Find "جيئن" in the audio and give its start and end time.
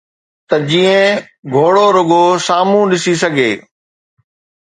0.69-1.15